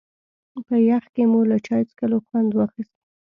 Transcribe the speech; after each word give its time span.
په 0.67 0.75
يخ 0.89 1.03
کې 1.13 1.23
مو 1.31 1.39
له 1.49 1.57
چای 1.65 1.83
څښلو 1.89 2.17
خوند 2.25 2.49
واخيست. 2.53 2.95